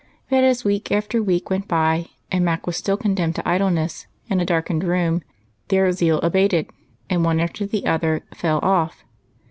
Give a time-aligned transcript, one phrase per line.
[0.31, 4.41] But as week after week went by, and Mac was still condemned to idleness and
[4.41, 5.21] a darkened room,
[5.67, 6.71] their zeal abated,
[7.07, 9.05] and one after the other fell off.